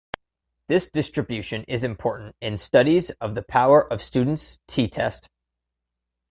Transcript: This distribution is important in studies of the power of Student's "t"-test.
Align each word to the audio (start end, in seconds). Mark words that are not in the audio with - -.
This 0.67 0.89
distribution 0.89 1.63
is 1.65 1.83
important 1.83 2.35
in 2.41 2.57
studies 2.57 3.11
of 3.21 3.35
the 3.35 3.43
power 3.43 3.85
of 3.93 4.01
Student's 4.01 4.57
"t"-test. 4.67 5.29